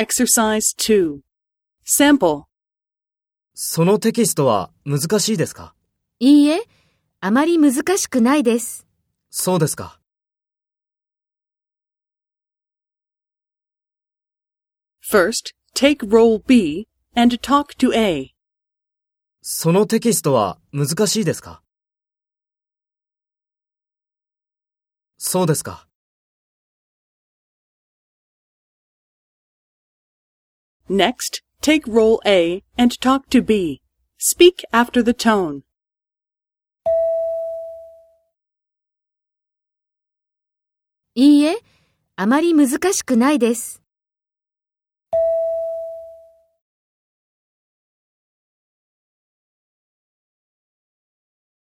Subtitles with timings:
[0.00, 1.22] Exercise 2.
[1.84, 2.44] Sample.
[3.54, 5.74] そのテキストは難しいですか？
[6.20, 6.60] いいえ、
[7.18, 8.86] あまり難しくないです。
[9.28, 9.98] そうですか。
[15.10, 16.86] First, take role B
[17.16, 18.36] and talk to A.
[19.42, 21.60] そのテキストは難しいですか？
[25.16, 25.87] そうですか。
[30.89, 33.81] Next, take role A and talk to B.
[34.17, 35.61] Speak after the tone.
[41.15, 41.57] いいえ、
[42.15, 43.81] あまり難しくないです。